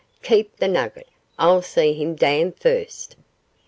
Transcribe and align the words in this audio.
Keep 0.23 0.57
the 0.57 0.67
nugget? 0.67 1.07
I'll 1.37 1.61
see 1.61 1.93
him 1.93 2.15
damned 2.15 2.57
first. 2.59 3.15